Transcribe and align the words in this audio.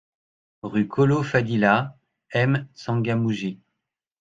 Rue 0.63 0.87
Colo 0.87 1.21
Fadila, 1.21 1.95
M'Tsangamouji 2.33 3.59